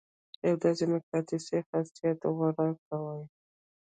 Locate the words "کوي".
2.87-3.21